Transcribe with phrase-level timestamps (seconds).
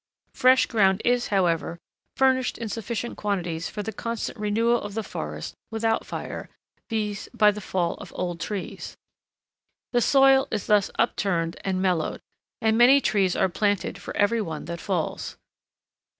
[0.33, 1.77] Fresh ground is, however,
[2.17, 6.49] furnished in sufficient quantities for the constant renewal of the forests without fire,
[6.89, 8.97] viz., by the fall of old trees.
[9.93, 12.19] The soil is thus upturned and mellowed,
[12.63, 15.37] and many trees are planted for every one that falls.